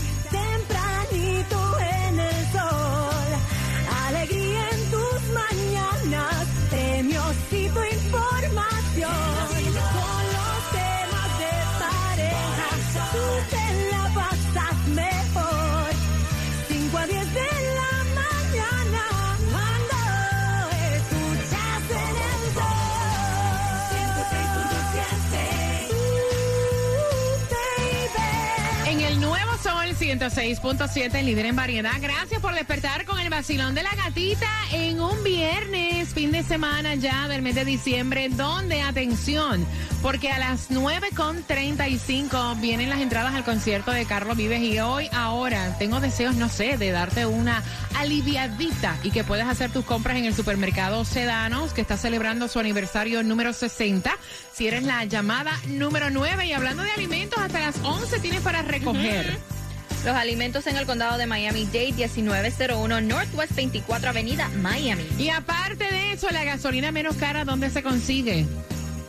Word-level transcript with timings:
106.7, 30.11 31.23
líder 31.23 31.47
en 31.47 31.55
variedad. 31.55 31.93
Gracias 32.01 32.41
por 32.41 32.53
despertar 32.53 33.05
con 33.05 33.21
el 33.21 33.31
vacilón 33.31 33.77
de 33.77 33.85
la 33.85 33.95
gatita 33.95 34.51
en 34.73 35.01
un 35.01 35.23
viernes, 35.23 36.09
fin 36.09 36.33
de 36.33 36.43
semana 36.43 36.97
ya 36.97 37.29
del 37.29 37.43
mes 37.43 37.55
de 37.55 37.65
diciembre, 37.65 38.29
donde, 38.29 38.83
atención, 38.83 39.65
porque 40.03 40.33
a 40.33 40.41
las 40.41 40.69
9.35 40.69 42.61
vienen 42.61 42.91
las 42.91 42.99
entradas 42.99 43.37
al 43.37 43.45
concierto 43.45 43.93
de 43.93 44.05
Carlos 44.05 44.37
Vives 44.37 44.61
y 44.63 44.81
hoy, 44.81 45.09
ahora, 45.13 45.79
tengo 45.79 46.01
deseos, 46.01 46.35
no 46.35 46.49
sé, 46.49 46.77
de 46.77 46.91
darte 46.91 47.25
una 47.27 47.63
aliviadita 47.95 48.99
y 49.05 49.13
que 49.13 49.23
puedas 49.23 49.47
hacer 49.47 49.71
tus 49.71 49.85
compras 49.85 50.17
en 50.17 50.25
el 50.25 50.35
supermercado 50.35 51.05
Sedanos, 51.05 51.73
que 51.73 51.83
está 51.83 51.97
celebrando 51.97 52.49
su 52.49 52.59
aniversario 52.59 53.23
número 53.23 53.53
60. 53.53 54.11
Si 54.53 54.67
eres 54.67 54.83
la 54.83 55.05
llamada 55.05 55.53
número 55.69 56.11
9 56.11 56.47
y 56.47 56.53
hablando 56.53 56.83
de 56.83 56.91
alimentos, 56.91 57.39
hasta 57.39 57.61
las 57.61 57.77
11 57.85 58.19
tienes 58.19 58.41
para 58.41 58.63
recoger. 58.63 59.60
Los 60.05 60.17
alimentos 60.17 60.67
en 60.67 60.77
el 60.77 60.87
condado 60.87 61.19
de 61.19 61.27
Miami-Dade, 61.27 62.09
1901 62.17 63.01
Northwest 63.03 63.55
24 63.55 64.09
Avenida, 64.09 64.49
Miami. 64.63 65.07
Y 65.19 65.29
aparte 65.29 65.85
de 65.85 66.13
eso, 66.13 66.31
la 66.31 66.43
gasolina 66.43 66.91
menos 66.91 67.17
cara, 67.17 67.45
¿dónde 67.45 67.69
se 67.69 67.83
consigue? 67.83 68.47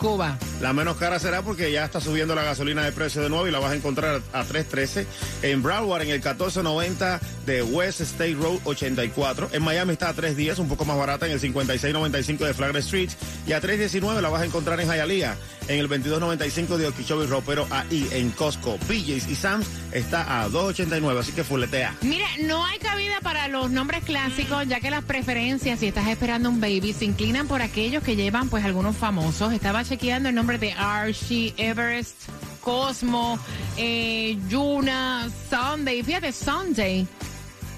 Cuba. 0.02 0.38
La 0.60 0.74
menos 0.74 0.98
cara 0.98 1.20
será 1.20 1.44
porque 1.44 1.72
ya 1.72 1.86
está 1.86 2.02
subiendo 2.02 2.34
la 2.34 2.44
gasolina 2.44 2.84
de 2.84 2.92
precio 2.92 3.22
de 3.22 3.30
nuevo 3.30 3.48
y 3.48 3.52
la 3.52 3.60
vas 3.60 3.72
a 3.72 3.76
encontrar 3.76 4.22
a 4.34 4.44
3.13 4.44 5.06
en 5.44 5.62
Broward 5.62 6.02
en 6.02 6.10
el 6.10 6.16
1490 6.16 7.20
de 7.46 7.62
West 7.62 8.02
State 8.02 8.34
Road 8.34 8.60
84. 8.64 9.50
En 9.54 9.62
Miami 9.62 9.94
está 9.94 10.10
a 10.10 10.16
3.10, 10.16 10.58
un 10.58 10.68
poco 10.68 10.86
más 10.86 10.98
barata 10.98 11.28
en 11.28 11.34
el 11.34 11.40
5695 11.40 12.46
de 12.46 12.54
Flagler 12.56 12.82
Street 12.82 13.12
y 13.46 13.54
a 13.54 13.62
3.19 13.62 14.22
la 14.22 14.30
vas 14.30 14.42
a 14.42 14.46
encontrar 14.46 14.80
en 14.80 14.88
Hialeah 14.88 15.38
en 15.74 15.80
el 15.80 15.88
2295 15.88 16.78
de 16.78 16.88
Okeechobee 16.88 17.28
Road, 17.28 17.44
pero 17.46 17.68
ahí 17.70 18.08
en 18.12 18.32
Costco, 18.32 18.78
BJ's 18.88 19.28
y 19.30 19.36
Sam's 19.36 19.68
está 19.92 20.42
a 20.42 20.50
2.89, 20.50 21.20
así 21.20 21.32
que 21.32 21.44
fuletea. 21.44 21.96
Mira, 22.02 22.28
no 22.42 22.66
hay 22.66 22.78
cabida 22.80 23.20
para 23.22 23.48
los 23.48 23.72
nombres 23.72 24.04
clásicos, 24.04 24.68
ya 24.68 24.80
que 24.80 24.90
las 24.90 25.04
preferencias, 25.04 25.80
si 25.80 25.88
estás 25.88 26.08
esperando 26.08 26.50
un 26.50 26.60
baby, 26.60 26.94
se 26.94 27.06
inclinan 27.06 27.48
por 27.48 27.62
aquellos 27.62 28.04
que 28.04 28.16
llevan 28.16 28.50
pues 28.50 28.66
algunos 28.66 28.98
famosos. 28.98 29.54
Estaba 29.54 29.84
chequeando 29.84 30.30
el 30.30 30.36
nombre 30.36 30.58
de 30.58 30.74
Archie, 30.74 31.54
Everest, 31.58 32.16
Cosmo, 32.62 33.40
eh, 33.78 34.38
Yuna, 34.50 35.30
Sunday. 35.50 36.04
Fíjate, 36.04 36.32
Sunday. 36.32 37.08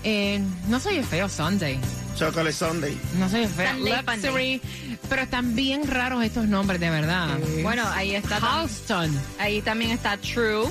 Eh, 0.04 0.42
no 0.68 0.80
soy 0.80 1.02
feo, 1.04 1.30
Sunday. 1.30 1.80
Chocolate 2.18 2.54
Sunday. 2.54 2.98
No 3.18 3.30
soy 3.30 3.48
feo. 3.48 3.74
Luxury. 3.78 4.62
Pero 5.10 5.22
están 5.22 5.56
bien 5.56 5.88
raros 5.88 6.24
estos 6.24 6.48
nombres, 6.48 6.80
de 6.80 6.90
verdad. 6.90 7.38
Bueno, 7.62 7.84
ahí 7.94 8.16
está. 8.16 8.40
tam- 8.40 8.60
Houston. 8.60 9.12
Ahí 9.40 9.62
también 9.62 9.92
está 9.92 10.18
True. 10.18 10.70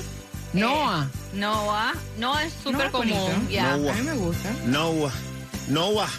Noah. 0.53 1.07
Eh, 1.33 1.37
Noah. 1.37 1.93
Noah 2.17 2.43
es 2.45 2.53
súper 2.63 2.91
común. 2.91 3.47
ya. 3.49 3.75
Noah. 3.75 3.91
A 3.91 3.95
mí 3.95 4.01
me 4.03 4.13
gusta. 4.13 4.51
Noah. 4.65 5.11
Noah. 5.67 6.09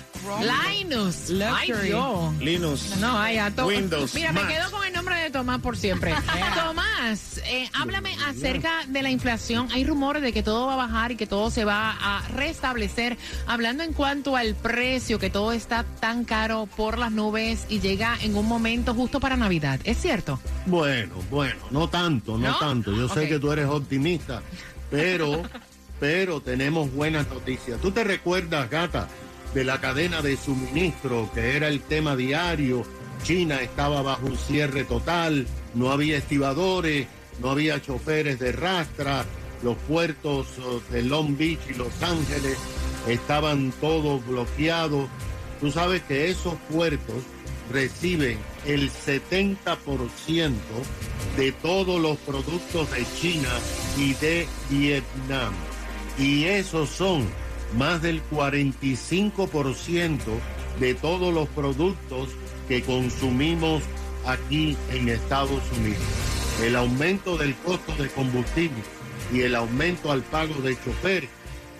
Linus. 0.40 1.30
Ay, 1.52 1.72
Dios. 1.84 2.34
Linus. 2.40 2.96
No, 2.98 3.18
ay, 3.18 3.38
a 3.38 3.50
to- 3.50 3.66
Windows, 3.66 4.14
Mira, 4.14 4.32
me 4.32 4.46
quedo 4.46 4.70
con 4.70 4.84
el 4.86 4.92
nombre 4.92 5.16
de 5.16 5.30
Tomás 5.30 5.60
por 5.60 5.76
siempre. 5.76 6.14
Tomás, 6.54 7.38
eh, 7.46 7.68
háblame 7.74 8.14
acerca 8.26 8.84
de 8.86 9.02
la 9.02 9.10
inflación. 9.10 9.68
Hay 9.72 9.84
rumores 9.84 10.22
de 10.22 10.32
que 10.32 10.42
todo 10.42 10.66
va 10.66 10.74
a 10.74 10.76
bajar 10.76 11.12
y 11.12 11.16
que 11.16 11.26
todo 11.26 11.50
se 11.50 11.64
va 11.64 11.96
a 12.00 12.26
restablecer. 12.28 13.16
Hablando 13.46 13.82
en 13.82 13.92
cuanto 13.92 14.36
al 14.36 14.54
precio, 14.54 15.18
que 15.18 15.30
todo 15.30 15.52
está 15.52 15.84
tan 16.00 16.24
caro 16.24 16.68
por 16.76 16.98
las 16.98 17.12
nubes 17.12 17.66
y 17.68 17.80
llega 17.80 18.16
en 18.22 18.36
un 18.36 18.46
momento 18.46 18.94
justo 18.94 19.20
para 19.20 19.36
Navidad. 19.36 19.80
¿Es 19.84 19.98
cierto? 20.00 20.40
Bueno, 20.66 21.14
bueno, 21.30 21.56
no 21.70 21.88
tanto, 21.88 22.38
no, 22.38 22.50
¿No? 22.50 22.58
tanto. 22.58 22.92
Yo 22.94 23.08
sé 23.08 23.28
que 23.28 23.38
tú 23.38 23.52
eres 23.52 23.66
optimista, 23.66 24.42
pero, 24.90 25.42
pero 26.00 26.40
tenemos 26.40 26.92
buenas 26.92 27.28
noticias. 27.28 27.80
¿Tú 27.80 27.90
te 27.90 28.04
recuerdas, 28.04 28.70
gata, 28.70 29.08
de 29.54 29.64
la 29.64 29.80
cadena 29.80 30.20
de 30.20 30.36
suministro 30.36 31.30
que 31.32 31.56
era 31.56 31.68
el 31.68 31.80
tema 31.80 32.16
diario? 32.16 32.84
China 33.22 33.62
estaba 33.62 34.02
bajo 34.02 34.26
un 34.26 34.36
cierre 34.36 34.84
total, 34.84 35.46
no 35.74 35.90
había 35.90 36.18
estibadores, 36.18 37.06
no 37.40 37.50
había 37.50 37.80
choferes 37.80 38.38
de 38.38 38.52
rastra, 38.52 39.24
los 39.62 39.76
puertos 39.88 40.46
oh, 40.58 40.80
de 40.90 41.02
Long 41.02 41.36
Beach 41.36 41.60
y 41.70 41.74
Los 41.74 42.02
Ángeles 42.02 42.58
estaban 43.08 43.72
todos 43.80 44.26
bloqueados. 44.26 45.08
Tú 45.60 45.70
sabes 45.70 46.02
que 46.02 46.28
esos 46.28 46.54
puertos 46.70 47.22
reciben 47.72 48.38
el 48.66 48.90
70% 48.90 50.52
de 51.36 51.52
todos 51.52 52.00
los 52.00 52.18
productos 52.18 52.90
de 52.90 53.06
China 53.18 53.48
y 53.96 54.12
de 54.14 54.46
Vietnam. 54.68 55.54
Y 56.18 56.44
esos 56.44 56.90
son 56.90 57.26
más 57.76 58.02
del 58.02 58.22
45% 58.30 60.18
de 60.80 60.94
todos 60.94 61.32
los 61.32 61.48
productos 61.48 62.28
que 62.68 62.82
consumimos 62.82 63.82
aquí 64.26 64.76
en 64.90 65.08
Estados 65.08 65.62
Unidos. 65.78 66.02
El 66.62 66.76
aumento 66.76 67.36
del 67.36 67.54
costo 67.56 67.94
de 68.00 68.08
combustible 68.08 68.82
y 69.32 69.40
el 69.42 69.54
aumento 69.54 70.12
al 70.12 70.22
pago 70.22 70.54
de 70.62 70.76
choferes 70.82 71.30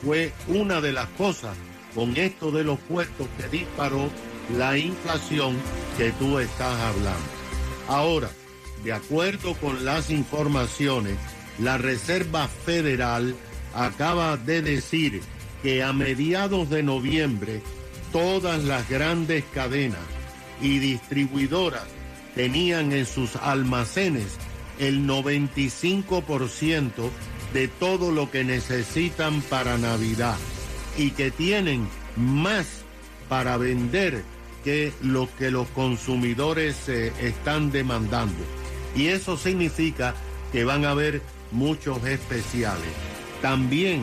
fue 0.04 0.32
una 0.48 0.80
de 0.80 0.92
las 0.92 1.08
cosas 1.10 1.56
con 1.94 2.16
esto 2.16 2.50
de 2.50 2.64
los 2.64 2.78
puestos 2.80 3.28
que 3.38 3.48
disparó 3.48 4.10
la 4.56 4.76
inflación 4.76 5.56
que 5.96 6.10
tú 6.12 6.38
estás 6.38 6.78
hablando. 6.80 7.28
Ahora, 7.88 8.28
de 8.82 8.92
acuerdo 8.92 9.54
con 9.54 9.84
las 9.84 10.10
informaciones, 10.10 11.16
la 11.58 11.78
Reserva 11.78 12.48
Federal 12.48 13.34
acaba 13.74 14.36
de 14.36 14.60
decir 14.60 15.22
que 15.64 15.82
a 15.82 15.94
mediados 15.94 16.68
de 16.68 16.82
noviembre 16.82 17.62
todas 18.12 18.62
las 18.64 18.86
grandes 18.86 19.44
cadenas 19.54 20.04
y 20.60 20.78
distribuidoras 20.78 21.86
tenían 22.34 22.92
en 22.92 23.06
sus 23.06 23.34
almacenes 23.36 24.36
el 24.78 25.06
95% 25.06 26.90
de 27.54 27.68
todo 27.68 28.12
lo 28.12 28.30
que 28.30 28.44
necesitan 28.44 29.40
para 29.40 29.78
Navidad 29.78 30.36
y 30.98 31.12
que 31.12 31.30
tienen 31.30 31.88
más 32.14 32.66
para 33.30 33.56
vender 33.56 34.22
que 34.64 34.92
lo 35.00 35.34
que 35.38 35.50
los 35.50 35.66
consumidores 35.68 36.90
eh, 36.90 37.10
están 37.22 37.70
demandando. 37.72 38.44
Y 38.94 39.06
eso 39.06 39.38
significa 39.38 40.14
que 40.52 40.64
van 40.64 40.84
a 40.84 40.90
haber 40.90 41.22
muchos 41.52 42.04
especiales. 42.04 42.92
También 43.40 44.02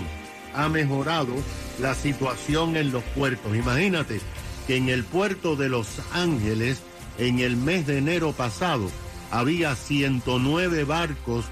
ha 0.54 0.70
mejorado 0.70 1.34
la 1.80 1.96
situación 1.96 2.76
en 2.76 2.92
los 2.92 3.04
puertos. 3.04 3.56
Imagínate 3.56 4.22
que 4.68 4.78
en 4.78 4.90
el 4.90 5.04
puerto 5.04 5.56
de 5.56 5.70
Los 5.70 5.88
Ángeles, 6.14 6.82
en 7.18 7.40
el 7.40 7.58
mes 7.58 7.88
de 7.88 7.98
enero 7.98 8.32
pasado, 8.34 8.90
había 9.32 9.76
109 9.76 10.84
barcos 10.84 11.46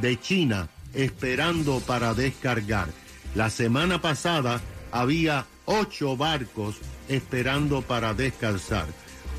de 0.00 0.18
China 0.20 0.68
esperando 0.94 1.80
para 1.80 2.14
descargar. 2.14 2.88
La 3.34 3.50
semana 3.50 4.00
pasada 4.00 4.60
había 4.90 5.46
ocho 5.64 6.16
barcos 6.16 6.76
esperando 7.08 7.82
para 7.82 8.14
descansar. 8.14 8.86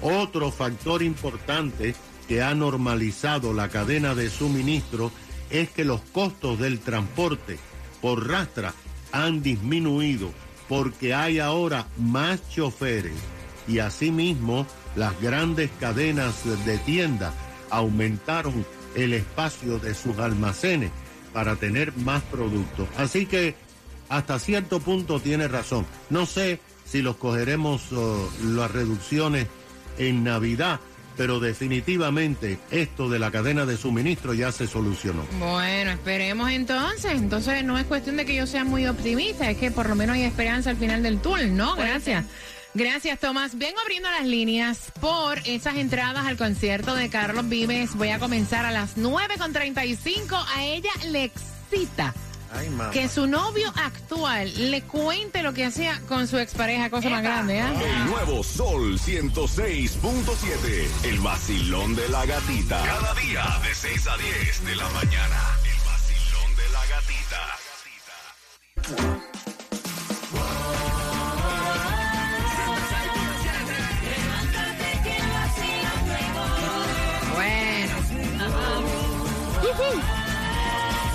Otro 0.02 0.52
factor 0.52 1.04
importante 1.04 1.96
que 2.28 2.42
ha 2.42 2.54
normalizado 2.56 3.54
la 3.54 3.70
cadena 3.70 4.16
de 4.16 4.30
suministro 4.30 5.12
es 5.50 5.70
que 5.70 5.86
los 5.86 6.02
costos 6.02 6.60
del 6.60 6.80
transporte 6.80 7.60
por 8.02 8.28
rastra 8.28 8.74
han 9.14 9.42
disminuido 9.42 10.32
porque 10.68 11.14
hay 11.14 11.40
ahora 11.40 11.88
más 11.98 12.50
choferes 12.50 13.14
y 13.68 13.80
asimismo 13.80 14.68
las 14.96 15.20
grandes 15.22 15.70
cadenas 15.80 16.44
de 16.66 16.78
tienda 16.80 17.34
aumentaron 17.70 18.66
el 18.96 19.14
espacio 19.14 19.80
de 19.80 19.94
sus 19.94 20.18
almacenes 20.20 20.92
para 21.32 21.56
tener 21.56 21.96
más 21.98 22.22
productos. 22.24 22.88
Así 22.98 23.26
que 23.26 23.56
hasta 24.10 24.38
cierto 24.40 24.80
punto 24.80 25.20
tiene 25.20 25.48
razón. 25.48 25.86
No 26.10 26.26
sé 26.26 26.60
si 26.86 27.02
los 27.02 27.16
cogeremos 27.16 27.92
oh, 27.94 28.30
las 28.44 28.70
reducciones 28.72 29.48
en 29.98 30.24
Navidad, 30.24 30.80
pero 31.18 31.40
definitivamente 31.40 32.60
esto 32.72 33.10
de 33.10 33.20
la 33.20 33.32
cadena 33.32 33.66
de 33.66 33.78
suministro 33.78 34.34
ya 34.34 34.52
se 34.52 34.68
solucionó. 34.68 35.26
Bueno, 35.40 35.92
esperemos 35.92 36.52
entonces. 36.52 37.14
Entonces 37.14 37.64
no 37.64 37.78
es 37.78 37.86
cuestión 37.86 38.18
de 38.18 38.26
que 38.26 38.36
yo 38.36 38.48
sea 38.48 38.64
muy 38.64 38.88
optimista, 38.88 39.50
es 39.50 39.58
que 39.58 39.72
por 39.72 39.90
lo 39.90 39.96
menos 39.96 40.16
hay 40.16 40.24
esperanza 40.24 40.70
al 40.70 40.78
final 40.78 41.04
del 41.04 41.20
túnel, 41.20 41.56
¿no? 41.56 41.76
Gracias. 41.76 42.26
Gracias, 42.76 43.20
Tomás. 43.20 43.56
Vengo 43.58 43.80
abriendo 43.82 44.10
las 44.10 44.26
líneas 44.26 44.92
por 45.00 45.38
esas 45.46 45.76
entradas 45.76 46.26
al 46.26 46.38
concierto 46.38 46.96
de 46.96 47.08
Carlos 47.10 47.48
Vives. 47.48 47.94
Voy 47.96 48.10
a 48.10 48.18
comenzar 48.18 48.66
a 48.66 48.72
las 48.72 48.98
9.35. 48.98 50.44
A 50.56 50.64
ella 50.64 50.90
le 51.12 51.26
excita 51.26 52.16
Ay, 52.56 52.70
que 52.92 53.10
su 53.10 53.26
novio 53.28 53.72
actual 53.76 54.72
le 54.72 54.82
cuente 54.84 55.42
lo 55.42 55.54
que 55.54 55.66
hacía 55.66 56.00
con 56.08 56.28
su 56.28 56.38
expareja, 56.38 56.90
cosa 56.90 57.10
más 57.10 57.24
grande, 57.24 57.62
¿ah? 57.62 57.74
El 57.74 58.06
nuevo 58.06 58.44
Sol 58.44 59.00
106.7. 59.00 61.06
El 61.06 61.20
vacilón 61.20 61.96
de 61.96 62.10
la 62.10 62.26
gatita. 62.26 62.84
Cada 62.84 63.14
día 63.16 63.46
de 63.64 63.74
6 63.74 64.08
a 64.08 64.18
10 64.18 64.66
de 64.66 64.76
la 64.76 64.90
mañana. 64.90 65.58
El 65.66 65.80
vacilón 65.86 66.54
de 66.56 66.70
la 66.74 66.86
gatita. 66.88 67.58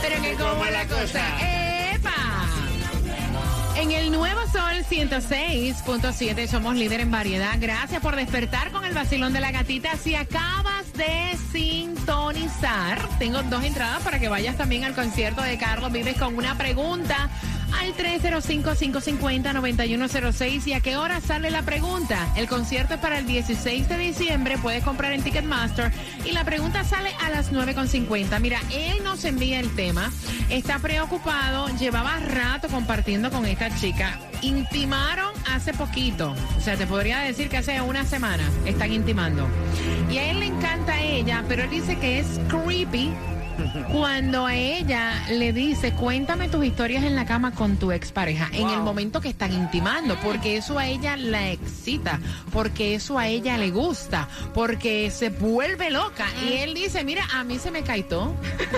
Pero 0.09 0.23
que 0.23 0.35
como 0.37 0.65
la 0.65 0.87
cosa. 0.87 1.23
¡Epa! 1.93 2.47
En 3.77 3.93
el 3.93 4.11
Nuevo 4.11 4.41
Sol 4.50 4.85
106.7 4.88 6.47
somos 6.49 6.77
líder 6.77 7.00
en 7.00 7.11
variedad. 7.11 7.57
Gracias 7.59 8.00
por 8.00 8.17
despertar 8.17 8.71
con 8.71 8.87
el 8.87 8.95
vacilón 8.95 9.35
de 9.35 9.41
la 9.41 9.50
gatita. 9.50 9.97
Si 9.97 10.15
acabas 10.15 10.91
de 10.95 11.37
sintonizar, 11.53 13.07
tengo 13.19 13.43
dos 13.43 13.62
entradas 13.62 14.03
para 14.03 14.19
que 14.19 14.29
vayas 14.29 14.57
también 14.57 14.85
al 14.85 14.95
concierto 14.95 15.43
de 15.43 15.59
Carlos 15.59 15.93
Vives 15.93 16.17
con 16.17 16.37
una 16.37 16.57
pregunta 16.57 17.29
al 17.72 17.94
305-550-9106. 17.94 20.66
¿Y 20.66 20.72
a 20.72 20.80
qué 20.80 20.96
hora 20.96 21.20
sale 21.20 21.50
la 21.50 21.62
pregunta? 21.62 22.32
El 22.37 22.48
concierto 22.48 22.94
es 22.94 23.00
para 23.00 23.18
el 23.18 23.26
16 23.26 23.88
de 23.88 23.98
diciembre. 23.98 24.56
Puedes 24.58 24.84
comprar 24.84 25.12
en 25.12 25.22
Ticketmaster. 25.22 25.92
Y 26.25 26.32
la 26.32 26.44
pregunta 26.44 26.84
sale 26.84 27.10
a 27.25 27.30
las 27.30 27.52
9.50. 27.52 28.40
Mira, 28.40 28.60
él 28.72 29.02
nos 29.04 29.25
envía 29.25 29.60
el 29.60 29.72
tema. 29.75 30.10
Está 30.48 30.78
preocupado. 30.78 31.68
Llevaba 31.78 32.16
rato 32.18 32.68
compartiendo 32.68 33.30
con 33.30 33.44
esta 33.46 33.75
chica. 33.76 34.18
Intimaron 34.42 35.32
hace 35.50 35.72
poquito. 35.75 36.34
O 36.56 36.60
sea, 36.60 36.76
te 36.76 36.87
podría 36.87 37.18
decir 37.20 37.48
que 37.48 37.56
hace 37.58 37.80
una 37.80 38.04
semana 38.04 38.48
están 38.66 38.92
intimando. 38.92 39.48
Y 40.10 40.18
a 40.18 40.30
él 40.30 40.40
le 40.40 40.46
encanta 40.46 40.94
a 40.94 41.02
ella, 41.02 41.44
pero 41.48 41.62
él 41.64 41.70
dice 41.70 41.98
que 41.98 42.20
es 42.20 42.40
creepy 42.48 43.12
cuando 43.93 44.47
a 44.47 44.55
ella 44.55 45.25
le 45.31 45.53
dice, 45.53 45.93
cuéntame 45.93 46.49
tus 46.49 46.65
historias 46.65 47.05
en 47.05 47.17
la 47.17 47.27
cama 47.27 47.53
con 47.53 47.77
tu 47.77 47.91
expareja, 47.91 48.49
en 48.53 48.69
el 48.69 48.81
momento 48.81 49.21
que 49.21 49.29
están 49.29 49.53
intimando, 49.53 50.17
porque 50.23 50.57
eso 50.57 50.79
a 50.79 50.87
ella 50.87 51.17
la 51.17 51.50
excita, 51.50 52.21
porque 52.53 52.95
eso 52.95 53.19
a 53.19 53.27
ella 53.27 53.57
le 53.57 53.71
gusta, 53.71 54.29
porque 54.55 55.11
se 55.11 55.31
vuelve 55.31 55.91
loca. 55.91 56.27
Y 56.47 56.55
él 56.59 56.75
dice, 56.75 57.03
mira, 57.05 57.27
a 57.35 57.45
mí 57.45 57.59
se 57.59 57.71
me. 57.71 57.79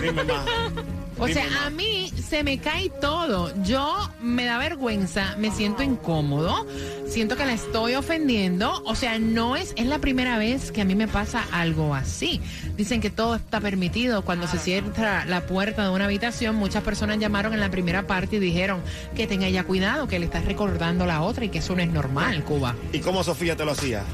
Dime 0.01 0.25
más. 0.25 0.47
O 1.21 1.27
Dime 1.27 1.43
sea, 1.43 1.67
a 1.67 1.71
mí 1.71 2.11
se 2.29 2.43
me 2.43 2.59
cae 2.59 2.89
todo. 2.89 3.53
Yo 3.63 4.11
me 4.23 4.47
da 4.47 4.57
vergüenza, 4.57 5.37
me 5.37 5.51
siento 5.51 5.83
incómodo, 5.83 6.67
siento 7.07 7.37
que 7.37 7.45
la 7.45 7.53
estoy 7.53 7.95
ofendiendo. 7.95 8.83
O 8.87 8.95
sea, 8.95 9.19
no 9.19 9.55
es, 9.55 9.75
es 9.77 9.85
la 9.87 9.99
primera 9.99 10.39
vez 10.39 10.73
que 10.73 10.81
a 10.81 10.87
mí 10.87 10.95
me 10.95 11.09
pasa 11.09 11.45
algo 11.53 11.95
así. 11.95 12.41
Dicen 12.77 13.03
que 13.03 13.11
todo 13.11 13.35
está 13.35 13.61
permitido. 13.61 14.23
Cuando 14.23 14.47
se 14.47 14.59
cierra 14.59 15.27
la 15.27 15.47
puerta 15.47 15.85
de 15.85 15.91
una 15.91 16.07
habitación, 16.07 16.57
muchas 16.57 16.83
personas 16.83 17.19
llamaron 17.19 17.53
en 17.53 17.61
la 17.61 17.71
primera 17.71 18.07
parte 18.07 18.37
y 18.37 18.39
dijeron 18.39 18.81
que 19.15 19.27
tenga 19.27 19.49
ya 19.51 19.65
cuidado, 19.65 20.09
que 20.09 20.19
le 20.19 20.25
estás 20.25 20.47
recordando 20.47 21.05
a 21.05 21.07
la 21.07 21.21
otra 21.21 21.45
y 21.45 21.51
que 21.51 21.59
eso 21.59 21.77
no 21.77 21.83
es 21.83 21.91
normal, 21.91 22.45
Cuba. 22.45 22.75
¿Y 22.95 23.01
cómo 23.01 23.23
Sofía 23.23 23.57
te 23.57 23.67
lo 23.67 23.73
hacía? 23.73 24.05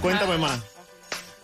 Cuéntame 0.00 0.38
más. 0.38 0.75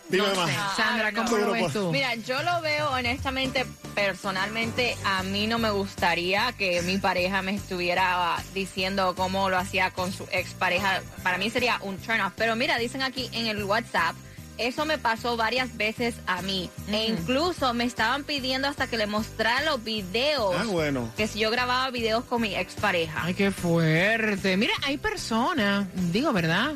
Dime 0.08 0.26
No 0.28 0.34
más. 0.34 0.50
sé. 0.50 0.56
Sandra, 0.76 1.12
¿cómo 1.12 1.36
lo 1.36 1.52
ves 1.52 1.72
tú? 1.72 1.90
Mira, 1.90 2.14
yo 2.16 2.42
lo 2.42 2.60
veo 2.60 2.90
honestamente, 2.90 3.64
personalmente, 3.94 4.96
a 5.04 5.22
mí 5.22 5.46
no 5.46 5.58
me 5.58 5.70
gustaría 5.70 6.52
que 6.52 6.82
mi 6.82 6.98
pareja 6.98 7.42
me 7.42 7.54
estuviera 7.54 8.36
diciendo 8.54 9.14
cómo 9.16 9.48
lo 9.50 9.58
hacía 9.58 9.90
con 9.90 10.12
su 10.12 10.24
expareja. 10.32 11.02
Para 11.22 11.38
mí 11.38 11.50
sería 11.50 11.78
un 11.82 11.96
turn 11.98 12.20
off. 12.20 12.32
Pero 12.36 12.56
mira, 12.56 12.78
dicen 12.78 13.02
aquí 13.02 13.30
en 13.32 13.46
el 13.46 13.64
WhatsApp, 13.64 14.14
eso 14.58 14.84
me 14.84 14.98
pasó 14.98 15.36
varias 15.36 15.76
veces 15.76 16.14
a 16.26 16.42
mí. 16.42 16.68
E 16.88 17.06
incluso 17.06 17.72
me 17.74 17.84
estaban 17.84 18.24
pidiendo 18.24 18.68
hasta 18.68 18.86
que 18.86 18.98
le 18.98 19.06
mostrara 19.06 19.64
los 19.64 19.82
videos. 19.82 20.54
Ah, 20.58 20.64
bueno. 20.64 21.10
Que 21.16 21.26
si 21.26 21.38
yo 21.38 21.50
grababa 21.50 21.90
videos 21.90 22.24
con 22.24 22.42
mi 22.42 22.54
expareja. 22.54 23.22
Ay, 23.24 23.34
qué 23.34 23.50
fuerte. 23.50 24.56
Mira, 24.58 24.74
hay 24.84 24.98
personas, 24.98 25.86
digo, 26.12 26.32
¿verdad? 26.32 26.72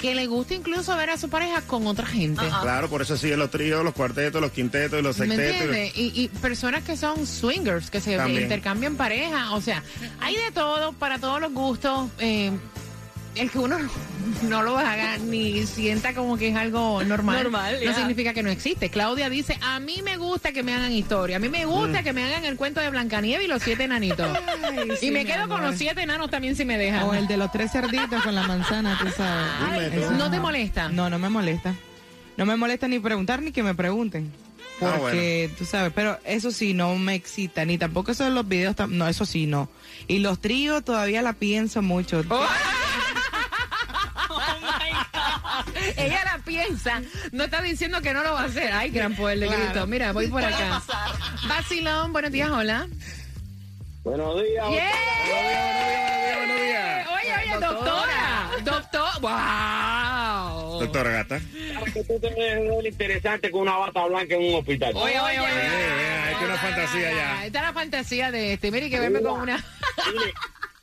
Que 0.00 0.14
le 0.14 0.26
gusta 0.26 0.54
incluso 0.54 0.96
ver 0.96 1.10
a 1.10 1.18
su 1.18 1.28
pareja 1.28 1.60
con 1.62 1.86
otra 1.86 2.06
gente. 2.06 2.42
Claro, 2.62 2.88
por 2.88 3.02
eso 3.02 3.16
siguen 3.18 3.38
los 3.38 3.50
tríos, 3.50 3.84
los 3.84 3.92
cuartetos, 3.92 4.40
los 4.40 4.50
quintetos 4.50 4.98
y 4.98 5.02
los 5.02 5.18
¿Me 5.18 5.26
sextetos. 5.26 5.60
entiendes? 5.66 5.92
Y, 5.98 6.22
y 6.22 6.28
personas 6.28 6.82
que 6.84 6.96
son 6.96 7.26
swingers, 7.26 7.90
que 7.90 8.00
se 8.00 8.16
También. 8.16 8.44
intercambian 8.44 8.96
pareja. 8.96 9.52
O 9.52 9.60
sea, 9.60 9.82
hay 10.20 10.36
de 10.36 10.50
todo, 10.52 10.92
para 10.94 11.18
todos 11.18 11.40
los 11.40 11.52
gustos. 11.52 12.08
eh, 12.18 12.50
el 13.36 13.50
que 13.50 13.58
uno 13.58 13.78
no 14.48 14.62
lo 14.62 14.76
haga 14.78 15.18
ni 15.18 15.64
sienta 15.66 16.14
como 16.14 16.36
que 16.36 16.48
es 16.48 16.56
algo 16.56 17.02
normal, 17.04 17.42
Normal, 17.44 17.78
no 17.84 17.94
significa 17.94 18.32
que 18.34 18.42
no 18.42 18.50
existe. 18.50 18.90
Claudia 18.90 19.30
dice, 19.30 19.56
a 19.62 19.78
mí 19.80 20.00
me 20.02 20.16
gusta 20.16 20.52
que 20.52 20.62
me 20.62 20.74
hagan 20.74 20.92
historia, 20.92 21.36
a 21.36 21.38
mí 21.38 21.48
me 21.48 21.64
Mm. 21.66 21.68
gusta 21.70 22.02
que 22.02 22.12
me 22.12 22.24
hagan 22.24 22.44
el 22.44 22.56
cuento 22.56 22.80
de 22.80 22.90
Blancanieves 22.90 23.44
y 23.44 23.48
los 23.48 23.62
siete 23.62 23.84
enanitos. 23.84 24.28
y 24.92 24.96
sí, 24.96 25.10
me 25.10 25.24
quedo 25.24 25.48
con 25.48 25.62
los 25.62 25.76
siete 25.76 26.02
enanos 26.02 26.30
también 26.30 26.56
si 26.56 26.64
me 26.64 26.76
dejan. 26.78 27.02
O 27.04 27.14
el 27.14 27.26
de 27.28 27.36
los 27.36 27.50
tres 27.52 27.70
cerditos 27.72 28.22
con 28.22 28.34
la 28.34 28.42
manzana, 28.42 28.98
tú 29.00 29.08
sabes. 29.16 29.92
Eso 29.94 30.10
¿No 30.12 30.30
te 30.30 30.40
molesta? 30.40 30.88
No, 30.88 31.08
no 31.10 31.18
me 31.18 31.28
molesta. 31.28 31.74
No 32.36 32.46
me 32.46 32.56
molesta 32.56 32.88
ni 32.88 32.98
preguntar 32.98 33.42
ni 33.42 33.52
que 33.52 33.62
me 33.62 33.74
pregunten. 33.74 34.32
Ah, 34.82 34.96
Porque, 34.98 35.50
tú 35.58 35.66
sabes, 35.66 35.92
pero 35.94 36.18
eso 36.24 36.50
sí, 36.50 36.72
no 36.72 36.94
me 36.96 37.14
excita, 37.14 37.66
ni 37.66 37.76
tampoco 37.76 38.12
eso 38.12 38.24
de 38.24 38.30
los 38.30 38.48
videos, 38.48 38.74
no, 38.88 39.06
eso 39.08 39.26
sí, 39.26 39.44
no. 39.46 39.68
Y 40.08 40.20
los 40.20 40.40
tríos 40.40 40.82
todavía 40.82 41.20
la 41.20 41.34
pienso 41.34 41.82
mucho. 41.82 42.24
Ella 46.06 46.24
la 46.24 46.38
piensa, 46.44 47.02
no 47.32 47.44
está 47.44 47.62
diciendo 47.62 48.00
que 48.00 48.12
no 48.14 48.22
lo 48.22 48.32
va 48.34 48.42
a 48.42 48.44
hacer. 48.44 48.72
Ay, 48.72 48.90
gran 48.90 49.14
poder 49.14 49.38
de 49.38 49.46
Claro. 49.46 49.64
grito. 49.64 49.86
Mira, 49.86 50.12
voy 50.12 50.26
por 50.28 50.44
acá. 50.44 50.82
Vacilón, 51.48 52.12
buenos 52.12 52.32
días, 52.32 52.50
hola. 52.50 52.88
Buenos 54.02 54.42
días. 54.42 54.64
¡Yeah! 54.70 56.36
buenos 56.38 56.60
días. 56.60 57.08
Oye, 57.08 57.32
oye, 57.54 57.66
doctora. 57.66 58.50
Doctor, 58.64 59.20
wow. 59.20 60.80
Doctora 60.80 61.10
Gata. 61.10 61.40
Que 61.92 62.04
tú 62.04 62.18
te 62.20 62.28
ves 62.34 62.84
interesante 62.86 63.50
con 63.50 63.62
una 63.62 63.76
bata 63.76 64.04
blanca 64.06 64.34
en 64.34 64.42
un 64.42 64.54
hospital. 64.56 64.92
Oye, 64.96 65.18
oye, 65.20 65.40
oye. 65.40 65.50
Eh, 65.52 66.34
hay 66.36 66.44
una 66.44 66.56
fantasía 66.56 67.12
ya. 67.12 67.44
Esta 67.46 67.58
es 67.58 67.64
la 67.66 67.72
fantasía 67.72 68.30
de 68.30 68.52
este. 68.54 68.70
Mire, 68.70 68.88
que 68.90 69.00
verme 69.00 69.20
con 69.22 69.40
una. 69.42 69.56
Dile, 70.06 70.32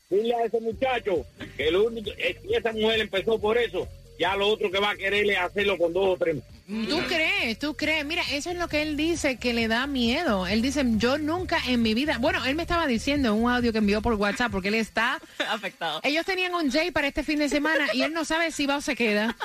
dile 0.10 0.36
a 0.36 0.46
ese 0.46 0.60
muchacho 0.62 1.26
que 1.56 1.72
lo 1.72 1.86
único, 1.86 2.12
esa 2.18 2.72
mujer 2.74 3.00
empezó 3.02 3.40
por 3.40 3.58
eso, 3.58 3.88
ya 4.20 4.36
lo 4.36 4.48
otro 4.48 4.72
que 4.72 4.80
va 4.80 4.92
a 4.92 4.96
querer 4.96 5.30
es 5.30 5.38
hacerlo 5.38 5.78
con 5.78 5.94
dos 5.94 6.16
o 6.16 6.18
tres. 6.18 6.38
¿Tú 6.68 7.00
crees? 7.08 7.58
¿Tú 7.60 7.76
crees? 7.76 8.06
Mira, 8.06 8.24
eso 8.34 8.52
es 8.52 8.58
lo 8.58 8.68
que 8.68 8.82
él 8.82 8.98
dice, 8.98 9.38
que 9.38 9.54
le 9.54 9.70
da 9.70 9.88
miedo. 9.88 10.48
Él 10.48 10.62
dice, 10.62 10.84
yo 10.98 11.18
nunca 11.18 11.60
en 11.66 11.82
mi 11.82 11.94
vida... 11.94 12.18
Bueno, 12.20 12.44
él 12.44 12.56
me 12.56 12.64
estaba 12.64 12.88
diciendo 12.88 13.30
en 13.30 13.36
un 13.36 13.50
audio 13.50 13.72
que 13.72 13.78
envió 13.78 14.02
por 14.02 14.16
WhatsApp, 14.16 14.52
porque 14.52 14.68
él 14.68 14.76
está... 14.76 15.22
Afectado. 15.50 16.02
Ellos 16.04 16.26
tenían 16.26 16.54
un 16.54 16.70
Jay 16.70 16.92
para 16.92 17.08
este 17.08 17.24
fin 17.24 17.40
de 17.40 17.48
semana 17.48 17.88
y 17.94 18.02
él 18.02 18.12
no 18.12 18.26
sabe 18.26 18.52
si 18.52 18.66
va 18.66 18.78
o 18.78 18.82
se 18.82 18.98
queda. 18.98 19.38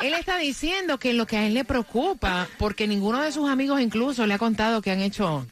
Él 0.00 0.14
está 0.14 0.38
diciendo 0.38 0.98
que 0.98 1.14
lo 1.14 1.26
que 1.26 1.36
a 1.36 1.46
él 1.48 1.54
le 1.54 1.64
preocupa, 1.64 2.48
porque 2.58 2.86
ninguno 2.86 3.20
de 3.22 3.32
sus 3.32 3.50
amigos 3.50 3.80
incluso 3.80 4.24
le 4.24 4.34
ha 4.34 4.38
contado 4.38 4.80
que 4.80 4.92
han 4.92 5.00
hecho 5.00 5.44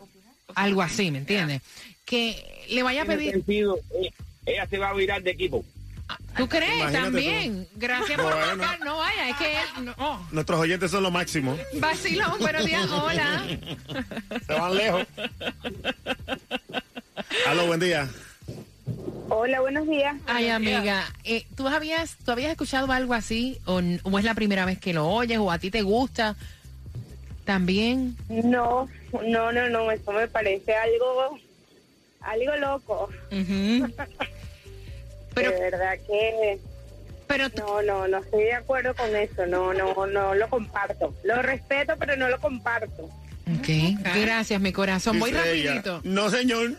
algo 0.54 0.80
así, 0.80 1.10
¿me 1.10 1.18
entiendes? 1.18 1.60
Que 2.04 2.66
le 2.70 2.84
vaya 2.84 3.02
a 3.02 3.04
pedir... 3.04 3.32
sentido, 3.32 3.80
eh, 4.00 4.10
ella 4.46 4.66
se 4.68 4.78
va 4.78 4.90
a 4.90 4.94
virar 4.94 5.24
de 5.24 5.32
equipo. 5.32 5.64
¿Tú 6.36 6.48
crees? 6.48 6.76
Imagínate 6.76 7.04
También. 7.04 7.68
Gracias 7.76 8.20
por 8.20 8.32
Bueno. 8.32 8.56
marcar. 8.56 8.80
No 8.80 8.98
vaya, 8.98 9.28
es 9.30 9.36
que 9.36 9.52
él... 9.56 9.84
No. 9.86 9.94
Oh. 9.98 10.20
Nuestros 10.32 10.60
oyentes 10.60 10.90
son 10.90 11.02
lo 11.02 11.10
máximo. 11.10 11.56
Vacilón, 11.74 12.38
buenos 12.40 12.64
días, 12.66 12.86
hola. 12.90 13.42
Se 14.46 14.52
van 14.52 14.74
lejos. 14.76 15.06
Aló, 17.46 17.66
buen 17.66 17.80
día. 17.80 18.08
Hola, 19.28 19.60
buenos 19.60 19.88
días. 19.88 20.14
Ay, 20.26 20.48
amiga, 20.50 21.04
eh, 21.24 21.46
¿tú, 21.56 21.66
habías, 21.66 22.16
¿tú 22.24 22.30
habías 22.30 22.50
escuchado 22.52 22.92
algo 22.92 23.14
así? 23.14 23.58
O, 23.64 23.80
n- 23.80 23.98
o 24.04 24.18
es 24.18 24.24
la 24.24 24.34
primera 24.34 24.64
vez 24.64 24.78
que 24.78 24.92
lo 24.92 25.08
oyes? 25.08 25.38
¿O 25.38 25.50
a 25.50 25.58
ti 25.58 25.70
te 25.70 25.82
gusta? 25.82 26.36
También. 27.44 28.16
No, 28.28 28.88
no, 29.26 29.52
no, 29.52 29.68
no, 29.70 29.90
eso 29.90 30.12
me 30.12 30.28
parece 30.28 30.74
algo, 30.74 31.38
algo 32.20 32.56
loco. 32.56 33.08
Pero, 35.36 35.50
de 35.50 35.60
verdad 35.60 35.98
que 36.06 36.58
pero 37.26 37.48
no, 37.58 37.82
no, 37.82 38.08
no 38.08 38.18
estoy 38.18 38.44
de 38.44 38.54
acuerdo 38.54 38.94
con 38.94 39.14
eso. 39.14 39.46
No, 39.46 39.74
no, 39.74 40.06
no 40.06 40.34
lo 40.34 40.48
comparto. 40.48 41.14
Lo 41.24 41.42
respeto, 41.42 41.94
pero 41.98 42.16
no 42.16 42.28
lo 42.28 42.40
comparto. 42.40 43.02
Ok, 43.58 43.68
gracias, 44.22 44.60
mi 44.60 44.72
corazón. 44.72 45.18
Voy 45.18 45.32
Dice 45.32 45.52
ella. 45.52 45.74
rapidito. 45.74 46.00
No, 46.04 46.30
señor. 46.30 46.72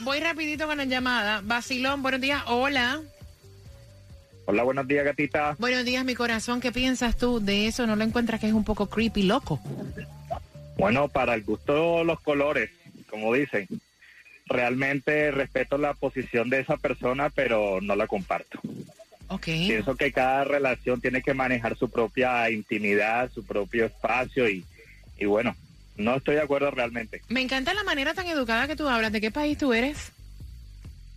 Voy 0.00 0.20
rapidito 0.20 0.66
con 0.66 0.78
la 0.78 0.84
llamada. 0.84 1.40
Vacilón, 1.42 2.02
buenos 2.02 2.20
días, 2.20 2.42
hola. 2.46 3.02
Hola, 4.46 4.62
buenos 4.62 4.86
días, 4.86 5.04
gatita. 5.04 5.56
Buenos 5.58 5.84
días, 5.84 6.04
mi 6.04 6.14
corazón. 6.14 6.60
¿Qué 6.60 6.70
piensas 6.70 7.16
tú 7.16 7.40
de 7.40 7.66
eso? 7.66 7.86
¿No 7.86 7.96
lo 7.96 8.04
encuentras 8.04 8.40
que 8.40 8.46
es 8.46 8.52
un 8.52 8.64
poco 8.64 8.88
creepy, 8.88 9.22
loco? 9.24 9.58
Bueno, 10.76 11.08
para 11.08 11.34
el 11.34 11.42
gusto 11.42 12.04
los 12.04 12.20
colores, 12.20 12.70
como 13.10 13.32
dicen. 13.32 13.66
Realmente 14.46 15.30
respeto 15.30 15.78
la 15.78 15.94
posición 15.94 16.50
de 16.50 16.60
esa 16.60 16.76
persona, 16.76 17.30
pero 17.30 17.80
no 17.80 17.96
la 17.96 18.06
comparto. 18.06 18.60
Ok. 19.28 19.44
Pienso 19.44 19.96
que 19.96 20.12
cada 20.12 20.44
relación 20.44 21.00
tiene 21.00 21.22
que 21.22 21.34
manejar 21.34 21.76
su 21.76 21.90
propia 21.90 22.50
intimidad, 22.50 23.30
su 23.32 23.44
propio 23.44 23.86
espacio 23.86 24.48
y, 24.48 24.64
y 25.18 25.24
bueno, 25.24 25.56
no 25.96 26.16
estoy 26.16 26.34
de 26.34 26.42
acuerdo 26.42 26.70
realmente. 26.70 27.22
Me 27.28 27.40
encanta 27.40 27.72
la 27.74 27.84
manera 27.84 28.14
tan 28.14 28.26
educada 28.26 28.66
que 28.66 28.76
tú 28.76 28.88
hablas. 28.88 29.12
¿De 29.12 29.20
qué 29.20 29.30
país 29.30 29.56
tú 29.56 29.72
eres? 29.72 30.12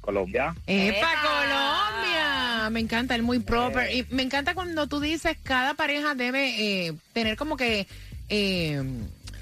Colombia. 0.01 0.55
¡Epa, 0.67 1.09
Colombia! 1.21 2.69
Me 2.69 2.79
encanta, 2.79 3.13
el 3.15 3.23
muy 3.23 3.39
proper. 3.39 3.91
Y 3.93 4.05
me 4.09 4.23
encanta 4.23 4.53
cuando 4.53 4.87
tú 4.87 4.99
dices 4.99 5.35
cada 5.43 5.73
pareja 5.73 6.15
debe 6.15 6.87
eh, 6.87 6.93
tener 7.11 7.35
como 7.35 7.57
que 7.57 7.87
eh, 8.29 8.81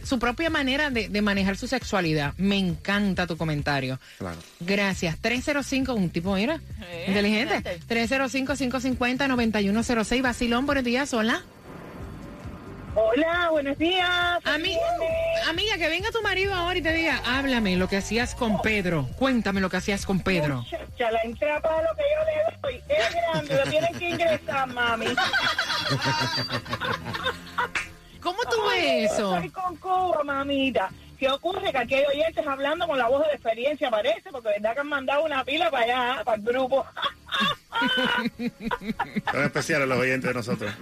su 0.05 0.17
propia 0.19 0.49
manera 0.49 0.89
de, 0.89 1.09
de 1.09 1.21
manejar 1.21 1.57
su 1.57 1.67
sexualidad. 1.67 2.33
Me 2.37 2.57
encanta 2.57 3.27
tu 3.27 3.35
comentario. 3.37 3.99
Claro. 4.17 4.37
Gracias. 4.61 5.17
305, 5.19 5.93
un 5.93 6.09
tipo, 6.09 6.33
mira, 6.35 6.59
inteligente. 7.07 7.79
305-550-9106. 7.89 10.21
Basilón, 10.21 10.65
buenos 10.65 10.83
días, 10.83 11.13
hola. 11.13 11.41
Hola, 12.97 13.49
buenos 13.51 13.77
días. 13.77 14.07
Ami- 14.45 14.77
amiga, 15.49 15.77
que 15.77 15.89
venga 15.89 16.09
tu 16.11 16.21
marido 16.21 16.53
ahora 16.53 16.77
y 16.77 16.81
te 16.81 16.93
diga, 16.93 17.21
háblame 17.25 17.75
lo 17.75 17.89
que 17.89 17.97
hacías 17.97 18.33
con 18.35 18.61
Pedro. 18.61 19.09
Cuéntame 19.17 19.59
lo 19.59 19.69
que 19.69 19.75
hacías 19.75 20.05
con 20.05 20.21
Pedro. 20.21 20.59
Muchacha, 20.61 21.11
la 21.11 21.21
entrada 21.23 21.59
para 21.59 21.81
lo 21.81 21.89
que 21.97 22.03
yo 22.15 22.23
le 22.25 22.35
doy 22.61 22.81
es 22.87 23.13
grande, 23.33 23.53
lo 23.65 23.69
tienen 23.69 23.93
que 23.99 24.09
ingresar, 24.11 24.67
mami. 24.67 25.07
¿Cómo 28.75 28.75
tú 28.75 28.77
ves 28.81 28.83
Ay, 28.83 29.05
eso? 29.05 29.35
Estoy 29.35 29.49
con 29.49 29.75
Cuba, 29.77 30.23
mamita. 30.23 30.91
¿Qué 31.17 31.29
ocurre? 31.29 31.71
Que 31.71 31.77
aquí 31.77 31.95
hay 31.95 32.05
oyentes 32.05 32.45
hablando 32.45 32.85
con 32.87 32.97
la 32.97 33.07
voz 33.07 33.25
de 33.27 33.33
experiencia, 33.33 33.89
parece, 33.89 34.29
porque 34.31 34.49
verdad 34.49 34.73
que 34.73 34.79
han 34.81 34.87
mandado 34.87 35.23
una 35.23 35.45
pila 35.45 35.71
para 35.71 35.83
allá, 35.83 36.23
para 36.23 36.37
el 36.37 36.43
grupo. 36.43 36.85
Son 39.31 39.43
especiales 39.43 39.87
los 39.87 39.97
oyentes 39.99 40.27
de 40.27 40.33
nosotros. 40.33 40.73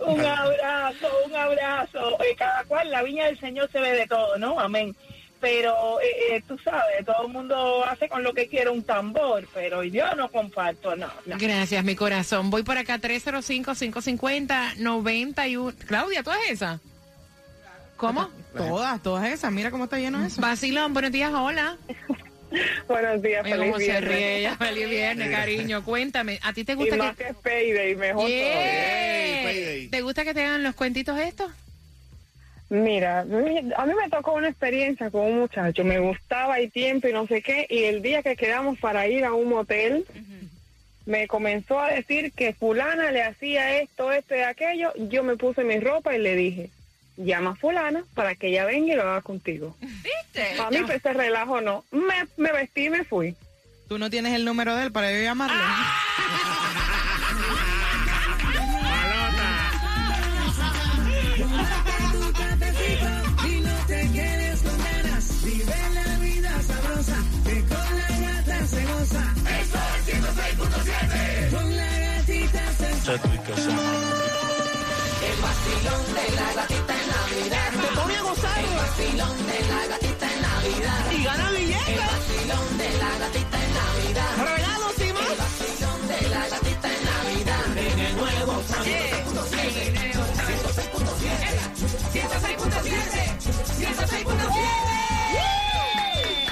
un 0.00 0.20
abrazo, 0.20 1.08
un 1.26 1.34
abrazo. 1.34 2.22
Eh, 2.22 2.34
cada 2.36 2.64
cual, 2.64 2.90
la 2.90 3.02
viña 3.02 3.24
del 3.26 3.40
Señor 3.40 3.70
se 3.70 3.80
ve 3.80 3.92
de 3.92 4.06
todo, 4.06 4.36
¿no? 4.38 4.58
Amén. 4.60 4.94
Pero 5.40 6.00
eh, 6.00 6.32
eh, 6.32 6.42
tú 6.46 6.58
sabes, 6.58 7.06
todo 7.06 7.26
el 7.26 7.32
mundo 7.32 7.84
hace 7.84 8.08
con 8.08 8.24
lo 8.24 8.34
que 8.34 8.48
quiere 8.48 8.70
un 8.70 8.82
tambor, 8.82 9.46
pero 9.54 9.84
yo 9.84 10.12
no 10.16 10.28
comparto, 10.30 10.96
no. 10.96 11.06
no. 11.26 11.36
Gracias, 11.38 11.84
mi 11.84 11.94
corazón. 11.94 12.50
Voy 12.50 12.64
por 12.64 12.76
acá, 12.76 12.98
305-550-91. 12.98 15.74
Claudia, 15.86 16.24
¿tú 16.24 16.32
es 16.32 16.50
esa? 16.50 16.80
¿Cómo? 17.98 18.30
Todas, 18.56 19.02
todas 19.02 19.28
esas. 19.30 19.52
Mira 19.52 19.70
cómo 19.70 19.84
está 19.84 19.98
lleno 19.98 20.24
eso. 20.24 20.40
Vacilón, 20.40 20.92
buenos 20.94 21.12
días, 21.12 21.32
hola. 21.34 21.76
Buenos 22.88 23.20
días, 23.20 23.44
Oye, 23.44 23.52
feliz 23.52 23.66
cómo 23.66 23.78
se 23.78 23.84
viernes. 23.86 24.10
ríe 24.14 24.36
ella, 24.38 24.56
feliz 24.56 24.88
viernes, 24.88 25.30
cariño. 25.30 25.84
Cuéntame, 25.84 26.38
¿a 26.42 26.52
ti 26.54 26.64
te 26.64 26.72
Y 26.72 26.76
gusta 26.76 26.96
más 26.96 27.16
que... 27.16 27.24
que 27.24 27.34
payday, 27.34 27.94
mejor 27.96 28.28
Yeah. 28.28 28.52
todavía. 28.52 29.42
payday. 29.44 29.88
¿Te 29.88 30.00
gusta 30.00 30.24
que 30.24 30.32
te 30.34 30.44
hagan 30.44 30.62
los 30.62 30.74
cuentitos 30.74 31.18
estos? 31.18 31.50
Mira, 32.70 33.20
a 33.20 33.24
mí 33.24 33.92
me 33.94 34.10
tocó 34.10 34.34
una 34.34 34.48
experiencia 34.48 35.10
con 35.10 35.22
un 35.26 35.38
muchacho, 35.40 35.84
me 35.84 35.98
gustaba 35.98 36.58
el 36.58 36.70
tiempo 36.70 37.08
y 37.08 37.12
no 37.12 37.26
sé 37.26 37.42
qué, 37.42 37.66
y 37.68 37.84
el 37.84 38.00
día 38.02 38.22
que 38.22 38.36
quedamos 38.36 38.78
para 38.78 39.06
ir 39.08 39.24
a 39.24 39.32
un 39.32 39.48
motel, 39.48 40.04
me 41.06 41.26
comenzó 41.26 41.80
a 41.80 41.90
decir 41.90 42.32
que 42.32 42.52
fulana 42.52 43.10
le 43.10 43.22
hacía 43.22 43.78
esto, 43.80 44.12
esto 44.12 44.36
y 44.36 44.40
aquello, 44.40 44.92
yo 45.08 45.22
me 45.24 45.36
puse 45.36 45.64
mi 45.64 45.80
ropa 45.80 46.14
y 46.14 46.18
le 46.18 46.34
dije, 46.36 46.68
llama 47.18 47.50
a 47.50 47.54
fulana 47.56 48.04
para 48.14 48.34
que 48.34 48.48
ella 48.48 48.64
venga 48.64 48.94
y 48.94 48.96
lo 48.96 49.02
haga 49.02 49.20
contigo. 49.20 49.76
¿Viste? 49.80 50.60
A 50.60 50.70
mí 50.70 50.78
pues, 50.86 50.98
ese 50.98 51.12
relajo 51.12 51.60
no, 51.60 51.84
me, 51.90 52.26
me 52.36 52.52
vestí 52.52 52.86
y 52.86 52.90
me 52.90 53.04
fui. 53.04 53.36
Tú 53.88 53.98
no 53.98 54.10
tienes 54.10 54.34
el 54.34 54.44
número 54.44 54.76
de 54.76 54.84
él 54.84 54.92
para 54.92 55.12
yo 55.12 55.22
llamarle. 55.22 55.56
Y 55.56 56.47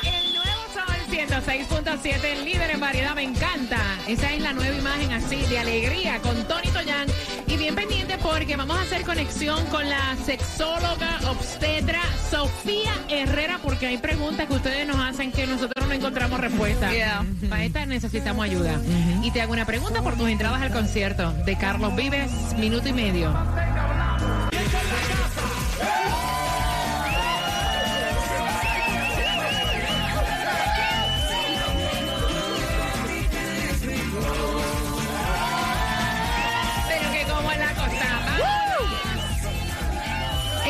El 0.02 0.34
nuevo 0.34 0.62
Sol 0.72 0.96
106.7, 1.10 2.24
el 2.24 2.44
líder 2.44 2.70
en 2.70 2.80
variedad, 2.80 3.14
me 3.14 3.22
encanta. 3.22 3.78
Esa 4.08 4.32
es 4.32 4.40
la 4.40 4.52
nueva 4.54 4.74
imagen 4.76 5.12
así 5.12 5.36
de 5.46 5.58
alegría 5.58 6.18
con 6.20 6.42
Tony 6.48 6.68
Toyan. 6.68 7.06
Y 7.46 7.56
bien 7.58 7.74
pendiente 7.74 8.16
porque 8.18 8.56
vamos 8.56 8.78
a 8.78 8.82
hacer 8.82 9.02
conexión 9.02 9.64
con 9.66 9.88
la 9.88 10.16
sexóloga 10.24 11.20
obstetra 11.28 12.00
Sofía 12.30 12.92
Herrera 13.08 13.58
porque 13.62 13.86
hay 13.86 13.98
preguntas 13.98 14.46
que 14.46 14.54
ustedes 14.54 14.86
nos 14.86 14.96
hacen 14.96 15.32
que 15.32 15.46
nosotros 15.46 15.86
no 15.86 15.92
encontramos 15.92 16.40
respuesta. 16.40 16.90
Yeah. 16.92 17.26
Para 17.48 17.64
esta 17.64 17.84
necesitamos 17.84 18.44
ayuda. 18.44 18.80
Y 19.22 19.30
te 19.32 19.42
hago 19.42 19.52
una 19.52 19.66
pregunta 19.66 20.02
por 20.02 20.16
tus 20.16 20.28
entradas 20.28 20.62
al 20.62 20.72
concierto 20.72 21.32
de 21.44 21.58
Carlos 21.58 21.94
Vives, 21.94 22.30
minuto 22.58 22.88
y 22.88 22.92
medio. 22.92 23.34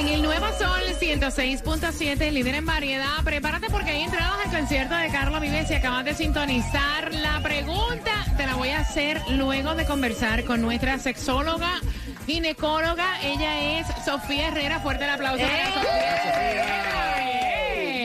En 0.06 0.12
el 0.12 0.22
Nuevo 0.22 0.46
Sol 0.56 0.82
106.7, 1.00 2.30
líder 2.30 2.54
en 2.54 2.64
variedad, 2.64 3.24
prepárate 3.24 3.68
porque 3.68 3.90
hay 3.90 4.02
entradas 4.02 4.38
al 4.44 4.52
concierto 4.56 4.94
de 4.94 5.08
Carlos 5.08 5.40
Vives 5.40 5.68
y 5.68 5.74
acabas 5.74 6.04
de 6.04 6.14
sintonizar. 6.14 7.12
La 7.12 7.40
pregunta 7.42 8.24
te 8.36 8.46
la 8.46 8.54
voy 8.54 8.68
a 8.68 8.78
hacer 8.80 9.20
luego 9.30 9.74
de 9.74 9.84
conversar 9.84 10.44
con 10.44 10.62
nuestra 10.62 11.00
sexóloga, 11.00 11.80
ginecóloga. 12.24 13.20
Ella 13.20 13.80
es 13.80 13.88
Sofía 14.04 14.46
Herrera. 14.46 14.78
Fuerte 14.78 15.02
el 15.02 15.10
aplauso 15.10 15.42
para 15.42 15.74
Sofía. 15.74 16.54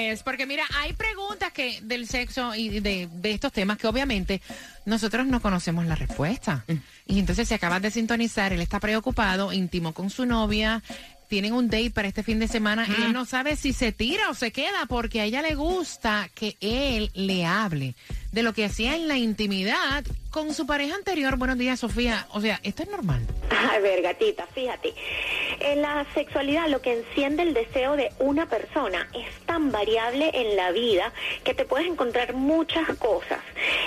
Es, 0.09 0.23
Porque 0.23 0.47
mira, 0.47 0.63
hay 0.79 0.93
preguntas 0.93 1.51
que 1.51 1.81
del 1.83 2.07
sexo 2.07 2.55
y 2.55 2.79
de, 2.79 3.09
de 3.11 3.31
estos 3.31 3.51
temas 3.51 3.77
que 3.77 3.85
obviamente 3.85 4.41
nosotros 4.85 5.27
no 5.27 5.39
conocemos 5.39 5.85
la 5.85 5.93
respuesta. 5.95 6.65
Y 7.05 7.19
entonces 7.19 7.47
si 7.47 7.53
acabas 7.53 7.83
de 7.83 7.91
sintonizar, 7.91 8.53
él 8.53 8.61
está 8.61 8.79
preocupado, 8.79 9.53
intimó 9.53 9.93
con 9.93 10.09
su 10.09 10.25
novia, 10.25 10.81
tienen 11.31 11.53
un 11.53 11.69
date 11.69 11.91
para 11.91 12.09
este 12.09 12.23
fin 12.23 12.39
de 12.39 12.49
semana 12.49 12.85
y 12.85 13.03
él 13.03 13.13
no 13.13 13.23
sabe 13.23 13.55
si 13.55 13.71
se 13.71 13.93
tira 13.93 14.29
o 14.29 14.33
se 14.33 14.51
queda 14.51 14.85
porque 14.89 15.21
a 15.21 15.23
ella 15.23 15.41
le 15.41 15.55
gusta 15.55 16.29
que 16.35 16.57
él 16.59 17.09
le 17.13 17.45
hable 17.45 17.95
de 18.31 18.43
lo 18.43 18.53
que 18.53 18.65
hacía 18.65 18.95
en 18.95 19.07
la 19.07 19.17
intimidad 19.17 20.03
con 20.29 20.53
su 20.53 20.65
pareja 20.65 20.95
anterior. 20.95 21.35
Buenos 21.37 21.57
días, 21.57 21.79
Sofía. 21.79 22.27
O 22.31 22.39
sea, 22.39 22.59
esto 22.63 22.83
es 22.83 22.89
normal. 22.89 23.21
A 23.73 23.79
ver, 23.79 24.01
gatita, 24.01 24.47
fíjate. 24.47 24.93
En 25.59 25.81
la 25.81 26.05
sexualidad 26.13 26.69
lo 26.69 26.81
que 26.81 26.93
enciende 26.93 27.43
el 27.43 27.53
deseo 27.53 27.95
de 27.95 28.11
una 28.19 28.47
persona 28.47 29.07
es 29.13 29.45
tan 29.45 29.71
variable 29.71 30.31
en 30.33 30.55
la 30.55 30.71
vida 30.71 31.11
que 31.43 31.53
te 31.53 31.65
puedes 31.65 31.87
encontrar 31.87 32.33
muchas 32.33 32.87
cosas. 32.97 33.39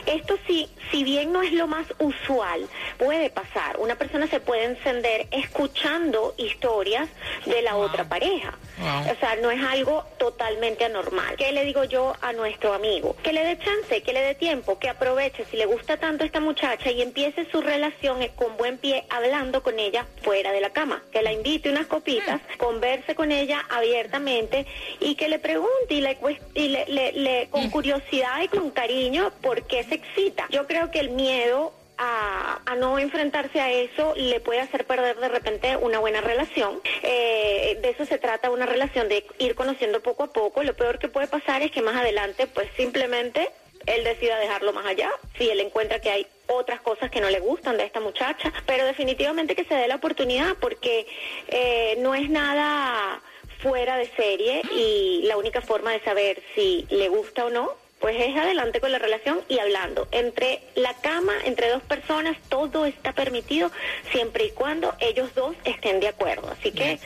Esto 0.06 0.38
sí, 0.46 0.68
si 0.90 1.02
bien 1.02 1.32
no 1.32 1.42
es 1.42 1.52
lo 1.52 1.66
más 1.66 1.86
usual, 1.98 2.68
puede 2.98 3.30
pasar. 3.30 3.78
Una 3.78 3.96
persona 3.96 4.26
se 4.26 4.40
puede 4.40 4.64
encender 4.64 5.26
escuchando 5.30 6.34
historias 6.36 7.08
de 7.46 7.62
la 7.62 7.76
otra 7.76 8.08
pareja. 8.08 8.54
Wow. 8.78 9.12
O 9.12 9.16
sea, 9.20 9.36
no 9.36 9.50
es 9.50 9.62
algo 9.62 10.04
totalmente 10.18 10.84
anormal. 10.84 11.36
¿Qué 11.36 11.52
le 11.52 11.64
digo 11.64 11.84
yo 11.84 12.14
a 12.20 12.32
nuestro 12.32 12.74
amigo? 12.74 13.14
Que 13.22 13.32
le 13.32 13.44
dé 13.44 13.58
chance, 13.58 14.02
que 14.02 14.12
le 14.12 14.20
dé 14.20 14.34
tiempo, 14.34 14.78
que 14.78 14.88
aproveche 14.88 15.44
si 15.50 15.56
le 15.56 15.66
gusta 15.66 15.96
tanto 15.96 16.24
esta 16.24 16.40
muchacha 16.40 16.90
y 16.90 17.00
empiece 17.02 17.46
su 17.50 17.60
relación 17.60 18.22
eh, 18.22 18.32
con 18.34 18.56
buen 18.56 18.78
pie 18.78 19.04
hablando 19.10 19.62
con 19.62 19.78
ella 19.78 20.06
fuera 20.22 20.50
de 20.52 20.60
la 20.60 20.70
cama. 20.70 21.02
Que 21.12 21.22
la 21.22 21.32
invite 21.32 21.70
unas 21.70 21.86
copitas, 21.86 22.40
converse 22.58 23.14
con 23.14 23.30
ella 23.30 23.64
abiertamente 23.70 24.66
y 25.00 25.14
que 25.14 25.28
le 25.28 25.38
pregunte 25.38 25.94
y 25.94 26.00
le, 26.00 26.18
y 26.54 26.68
le, 26.68 26.84
le- 26.86 27.12
le- 27.12 27.48
con 27.50 27.70
curiosidad 27.70 28.42
y 28.42 28.48
con 28.48 28.70
cariño 28.70 29.30
por 29.40 29.62
qué 29.66 29.84
se 29.84 29.94
excita. 29.94 30.46
Yo 30.50 30.66
creo 30.66 30.90
que 30.90 31.00
el 31.00 31.10
miedo 31.10 31.72
a, 31.98 32.60
a 32.64 32.74
no 32.76 32.98
enfrentarse 32.98 33.60
a 33.60 33.70
eso 33.70 34.14
le 34.16 34.40
puede 34.40 34.60
hacer 34.60 34.86
perder 34.86 35.16
de 35.18 35.28
repente 35.28 35.76
una 35.76 35.98
buena 35.98 36.20
relación. 36.20 36.80
Eh, 37.02 37.78
de 37.80 37.90
eso 37.90 38.04
se 38.04 38.18
trata 38.18 38.50
una 38.50 38.66
relación, 38.66 39.08
de 39.08 39.24
ir 39.38 39.54
conociendo 39.54 40.02
poco 40.02 40.24
a 40.24 40.32
poco. 40.32 40.62
Lo 40.62 40.74
peor 40.74 40.98
que 40.98 41.08
puede 41.08 41.26
pasar 41.26 41.62
es 41.62 41.70
que 41.70 41.82
más 41.82 41.96
adelante 41.96 42.46
pues 42.46 42.68
simplemente 42.76 43.50
él 43.86 44.04
decida 44.04 44.38
dejarlo 44.38 44.72
más 44.72 44.86
allá, 44.86 45.10
si 45.36 45.50
él 45.50 45.60
encuentra 45.60 46.00
que 46.00 46.10
hay 46.10 46.26
otras 46.46 46.80
cosas 46.80 47.10
que 47.10 47.20
no 47.20 47.28
le 47.28 47.40
gustan 47.40 47.76
de 47.76 47.84
esta 47.84 48.00
muchacha, 48.00 48.52
pero 48.66 48.84
definitivamente 48.86 49.54
que 49.54 49.64
se 49.64 49.74
dé 49.74 49.88
la 49.88 49.96
oportunidad 49.96 50.56
porque 50.60 51.06
eh, 51.48 51.96
no 51.98 52.14
es 52.14 52.30
nada 52.30 53.20
fuera 53.60 53.96
de 53.96 54.06
serie 54.16 54.62
y 54.72 55.22
la 55.24 55.36
única 55.36 55.60
forma 55.60 55.92
de 55.92 56.00
saber 56.00 56.42
si 56.54 56.86
le 56.90 57.08
gusta 57.08 57.46
o 57.46 57.50
no 57.50 57.83
pues 58.00 58.16
es 58.20 58.36
adelante 58.36 58.80
con 58.80 58.92
la 58.92 58.98
relación 58.98 59.40
y 59.48 59.58
hablando. 59.58 60.08
Entre 60.10 60.60
la 60.74 60.94
cama, 60.94 61.32
entre 61.44 61.70
dos 61.70 61.82
personas, 61.82 62.36
todo 62.48 62.84
está 62.84 63.12
permitido 63.12 63.70
siempre 64.12 64.46
y 64.46 64.50
cuando 64.50 64.94
ellos 65.00 65.34
dos 65.34 65.56
estén 65.64 66.00
de 66.00 66.08
acuerdo. 66.08 66.50
Así 66.50 66.70
que 66.70 66.98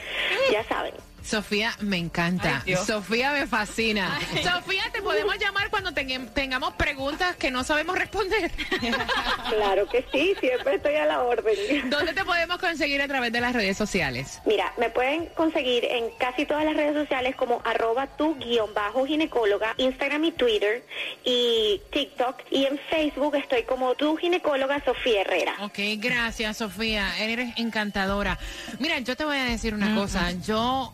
ya 0.51 0.63
saben. 0.65 0.93
Sofía 1.23 1.75
me 1.81 1.97
encanta. 1.97 2.63
Ay. 2.65 2.75
Sofía 2.75 3.31
me 3.31 3.47
fascina. 3.47 4.19
Sofía, 4.43 4.83
te 4.91 5.01
podemos 5.01 5.37
llamar 5.37 5.69
cuando 5.69 5.91
tengamos 5.93 6.73
preguntas 6.73 7.35
que 7.35 7.51
no 7.51 7.63
sabemos 7.63 7.97
responder. 7.97 8.51
Claro 9.49 9.87
que 9.89 10.05
sí, 10.11 10.35
siempre 10.39 10.75
estoy 10.75 10.95
a 10.95 11.05
la 11.05 11.21
orden. 11.21 11.89
¿Dónde 11.89 12.13
te 12.13 12.23
podemos 12.23 12.57
conseguir 12.57 13.01
a 13.01 13.07
través 13.07 13.31
de 13.31 13.41
las 13.41 13.53
redes 13.53 13.77
sociales? 13.77 14.41
Mira, 14.45 14.73
me 14.77 14.89
pueden 14.89 15.25
conseguir 15.27 15.85
en 15.85 16.09
casi 16.17 16.45
todas 16.45 16.63
las 16.65 16.75
redes 16.75 16.93
sociales 16.93 17.35
como 17.35 17.61
arroba 17.65 18.07
tu 18.07 18.35
guion 18.35 18.73
bajo 18.73 19.05
ginecóloga, 19.05 19.73
Instagram 19.77 20.25
y 20.25 20.31
Twitter 20.33 20.83
y 21.23 21.81
TikTok. 21.91 22.35
Y 22.51 22.65
en 22.65 22.79
Facebook 22.89 23.35
estoy 23.35 23.63
como 23.63 23.95
tu 23.95 24.15
ginecóloga 24.17 24.83
Sofía 24.85 25.21
Herrera. 25.21 25.55
Ok, 25.61 25.79
gracias, 25.97 26.57
Sofía. 26.57 27.17
Eres 27.19 27.53
encantadora. 27.57 28.37
Mira, 28.79 28.99
yo 28.99 29.15
te 29.15 29.25
voy 29.25 29.37
a 29.37 29.45
decir 29.45 29.73
una 29.73 29.95
cosa. 29.95 30.31
Yo 30.31 30.93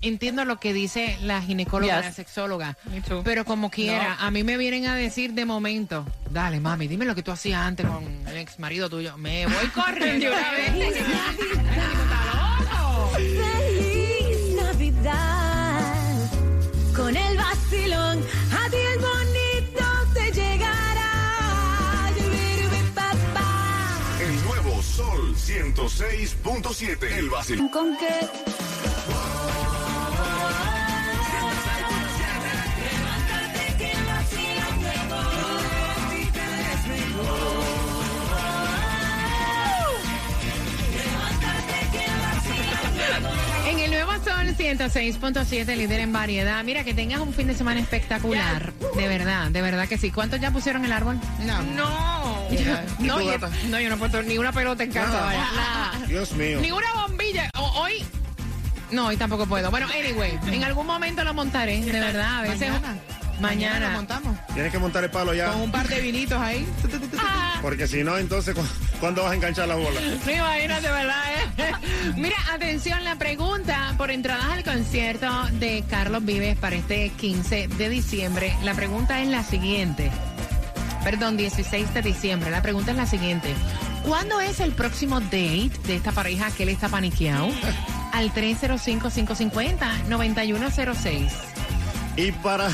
entiendo 0.00 0.44
lo 0.44 0.58
que 0.60 0.72
dice 0.72 1.18
la 1.22 1.40
ginecóloga, 1.42 1.96
Yes. 1.96 2.04
la 2.06 2.12
sexóloga. 2.12 2.76
Me 2.90 3.00
too. 3.00 3.22
Pero 3.24 3.44
como 3.44 3.70
quiera, 3.70 4.16
a 4.20 4.30
mí 4.30 4.44
me 4.44 4.56
vienen 4.56 4.86
a 4.86 4.94
decir 4.94 5.32
de 5.34 5.44
momento, 5.44 6.06
dale, 6.30 6.60
mami, 6.60 6.86
dime 6.88 7.04
lo 7.04 7.14
que 7.14 7.22
tú 7.22 7.30
hacías 7.32 7.60
antes 7.60 7.86
con 7.86 8.04
el 8.26 8.36
ex 8.36 8.58
marido 8.58 8.88
tuyo. 8.88 9.16
Me 9.18 9.46
voy 9.46 9.66
corriendo 9.74 10.26
una 10.28 10.50
vez. 10.52 10.72
Feliz 13.14 14.54
Navidad. 14.62 15.80
Con 16.94 17.16
el 17.16 17.36
vacilón, 17.36 18.18
a 18.18 18.70
ti 18.70 18.76
el 18.76 18.98
bonito 18.98 19.84
te 20.14 20.32
llegará. 20.32 21.12
El 24.20 24.44
nuevo 24.44 24.82
Sol 24.82 25.34
106.7. 25.36 27.02
El 27.18 27.30
vacilón. 27.30 27.68
¿Con 27.68 27.96
qué? 27.96 28.28
106.7, 44.58 45.76
líder 45.76 46.00
en 46.00 46.12
variedad. 46.12 46.62
Mira, 46.64 46.82
que 46.84 46.92
tengas 46.92 47.20
un 47.20 47.32
fin 47.32 47.46
de 47.46 47.54
semana 47.54 47.80
espectacular. 47.80 48.72
De 48.96 49.06
verdad, 49.08 49.50
de 49.50 49.62
verdad 49.62 49.86
que 49.88 49.96
sí. 49.98 50.10
¿Cuántos 50.10 50.40
ya 50.40 50.50
pusieron 50.50 50.84
el 50.84 50.92
árbol? 50.92 51.18
No. 51.46 51.62
No. 51.62 52.48
¿Y 52.50 52.56
No, 53.06 53.20
yo, 53.20 53.26
gata? 53.30 53.50
no, 53.68 53.78
yo 53.80 53.88
no 53.88 53.94
he 53.94 53.98
puesto 53.98 54.22
ni 54.22 54.36
una 54.38 54.52
pelota 54.52 54.82
en 54.82 54.90
casa. 54.92 55.08
Nada. 55.12 55.24
vaya. 55.26 55.48
Nada. 55.54 56.06
Dios 56.06 56.32
mío. 56.32 56.58
Ni 56.60 56.72
una 56.72 56.92
bombilla. 56.94 57.50
O- 57.56 57.80
hoy. 57.82 58.04
No, 58.90 59.06
hoy 59.06 59.16
tampoco 59.16 59.46
puedo. 59.46 59.70
Bueno, 59.70 59.86
anyway, 59.86 60.38
en 60.50 60.64
algún 60.64 60.86
momento 60.86 61.22
lo 61.22 61.34
montaré, 61.34 61.80
de 61.80 61.92
verdad. 62.00 62.38
A 62.38 62.42
veces. 62.42 62.70
Mañana. 62.70 62.96
Mañana. 63.40 63.86
lo 63.90 63.92
montamos. 63.94 64.36
Tienes 64.52 64.72
que 64.72 64.78
montar 64.80 65.04
el 65.04 65.10
palo 65.10 65.32
ya. 65.34 65.52
Con 65.52 65.60
un 65.60 65.70
par 65.70 65.86
de 65.86 66.00
vinitos 66.00 66.40
ahí. 66.40 66.66
Ah, 67.18 67.58
Porque 67.62 67.86
si 67.86 68.02
no, 68.02 68.18
entonces, 68.18 68.52
¿cu- 68.54 68.66
¿cuándo 68.98 69.22
vas 69.22 69.30
a 69.32 69.34
enganchar 69.36 69.68
la 69.68 69.76
bola? 69.76 70.00
Sí, 70.24 70.32
imagínate, 70.32 70.88
¿verdad? 70.90 71.22
Mira, 72.16 72.36
atención, 72.52 73.02
la 73.04 73.14
pregunta 73.16 73.94
por 73.96 74.10
entradas 74.10 74.46
al 74.46 74.64
concierto 74.64 75.30
de 75.52 75.84
Carlos 75.88 76.24
Vives 76.24 76.56
para 76.56 76.74
este 76.76 77.10
15 77.10 77.68
de 77.68 77.88
diciembre. 77.88 78.52
La 78.62 78.74
pregunta 78.74 79.22
es 79.22 79.28
la 79.28 79.44
siguiente. 79.44 80.10
Perdón, 81.04 81.36
16 81.36 81.94
de 81.94 82.02
diciembre. 82.02 82.50
La 82.50 82.62
pregunta 82.62 82.90
es 82.90 82.96
la 82.96 83.06
siguiente. 83.06 83.54
¿Cuándo 84.06 84.40
es 84.40 84.58
el 84.60 84.72
próximo 84.72 85.20
date 85.20 85.70
de 85.86 85.94
esta 85.96 86.12
pareja 86.12 86.50
que 86.50 86.62
él 86.64 86.70
está 86.70 86.88
paniqueado? 86.88 87.48
Al 88.12 88.32
305-550-9106. 88.32 91.30
Y 92.16 92.32
para. 92.32 92.68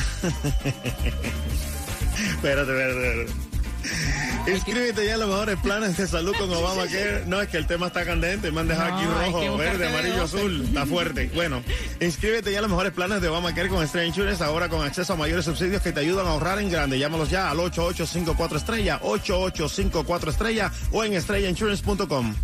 espérate, 2.14 2.32
espérate, 2.32 2.72
espérate. 2.72 3.43
Inscríbete 4.46 5.06
ya 5.06 5.14
a 5.14 5.16
los 5.16 5.28
mejores 5.28 5.58
planes 5.58 5.96
de 5.96 6.06
salud 6.06 6.34
con 6.36 6.52
Obama 6.52 6.86
que 6.86 7.22
No, 7.26 7.40
es 7.40 7.48
que 7.48 7.56
el 7.56 7.66
tema 7.66 7.86
está 7.86 8.04
candente. 8.04 8.50
Me 8.50 8.60
han 8.60 8.68
dejado 8.68 8.94
aquí 8.94 9.04
No, 9.04 9.18
hay 9.18 9.32
que 9.32 9.46
rojo, 9.46 9.56
verde, 9.56 9.78
de 9.78 9.88
amarillo, 9.88 10.22
azul. 10.22 10.64
Está 10.66 10.86
fuerte. 10.86 11.30
Bueno, 11.34 11.62
inscríbete 12.00 12.52
ya 12.52 12.58
a 12.58 12.62
los 12.62 12.70
mejores 12.70 12.92
planes 12.92 13.22
de 13.22 13.28
Obamacare 13.28 13.68
con 13.68 13.82
Estrella 13.82 14.06
Insurance. 14.06 14.44
Ahora 14.44 14.68
con 14.68 14.82
acceso 14.82 15.12
a 15.14 15.16
mayores 15.16 15.44
subsidios 15.44 15.82
que 15.82 15.92
te 15.92 16.00
ayudan 16.00 16.26
a 16.26 16.30
ahorrar 16.30 16.58
en 16.58 16.70
grande. 16.70 16.98
Llámalos 16.98 17.30
ya 17.30 17.50
al 17.50 17.58
8854 17.58 18.58
estrella, 18.58 18.98
8854 19.02 20.30
estrella 20.30 20.72
o 20.92 21.04
en 21.04 21.14
estrellainsurance.com. 21.14 22.34